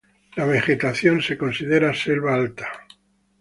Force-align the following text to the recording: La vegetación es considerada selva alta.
La 0.35 0.45
vegetación 0.45 1.19
es 1.19 1.37
considerada 1.37 1.93
selva 1.93 2.33
alta. 2.33 2.87